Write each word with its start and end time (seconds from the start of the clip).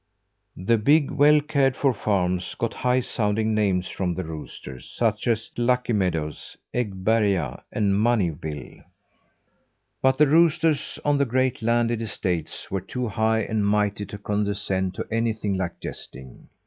The 0.57 0.79
big, 0.79 1.11
well 1.11 1.41
cared 1.41 1.75
for 1.77 1.93
farms 1.93 2.55
got 2.57 2.73
high 2.73 3.01
sounding 3.01 3.53
names 3.53 3.87
from 3.87 4.15
the 4.15 4.23
roosters 4.23 4.89
such 4.89 5.27
as 5.27 5.51
Luckymeadows, 5.55 6.57
Eggberga 6.73 7.61
and 7.71 7.93
Moneyville. 7.93 8.83
But 10.01 10.17
the 10.17 10.25
roosters 10.25 10.97
on 11.05 11.19
the 11.19 11.25
great 11.25 11.61
landed 11.61 12.01
estates 12.01 12.71
were 12.71 12.81
too 12.81 13.09
high 13.09 13.41
and 13.41 13.63
mighty 13.63 14.07
to 14.07 14.17
condescend 14.17 14.95
to 14.95 15.05
anything 15.11 15.55
like 15.55 15.79
jesting. 15.79 16.49